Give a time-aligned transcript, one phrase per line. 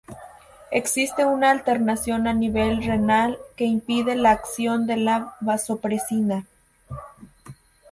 [0.71, 6.47] Existe una alteración a nivel renal que impide la acción de la vasopresina.